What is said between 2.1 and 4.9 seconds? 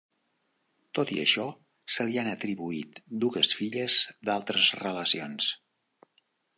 han atribuït dues filles d'altres